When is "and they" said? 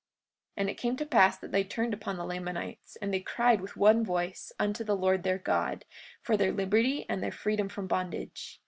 3.03-3.19